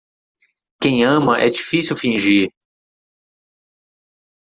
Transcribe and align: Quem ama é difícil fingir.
Quem 0.81 1.03
ama 1.05 1.37
é 1.37 1.47
difícil 1.51 1.95
fingir. 1.95 2.51